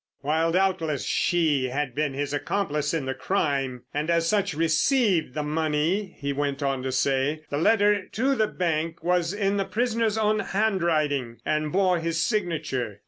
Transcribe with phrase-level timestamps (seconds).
[0.21, 5.43] "While doubtless she had been his accomplice in the crime, and as such received the
[5.43, 10.17] money," he went on to say, "the letter to the bank was in the prisoner's
[10.17, 12.99] own handwriting, and bore his signature.